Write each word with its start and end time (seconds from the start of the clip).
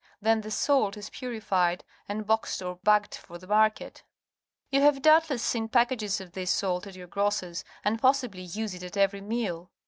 Then 0.19 0.41
the 0.41 0.49
salt 0.49 0.97
is 0.97 1.11
purified 1.11 1.83
and 2.09 2.25
boxed 2.25 2.63
or 2.63 2.77
bagged 2.77 3.13
for 3.13 3.37
the 3.37 3.45
market. 3.45 4.01
You 4.71 4.81
ha\'e 4.81 4.99
doubt 4.99 5.29
less 5.29 5.43
seen 5.43 5.67
packages 5.69 6.19
of 6.19 6.31
this 6.31 6.49
salt 6.49 6.87
at 6.87 6.95
your 6.95 7.05
grocer's 7.05 7.63
and 7.85 8.01
possibly 8.01 8.41
use 8.41 8.73
it 8.73 8.81
at 8.81 8.97
every 8.97 9.21
meal. 9.21 9.69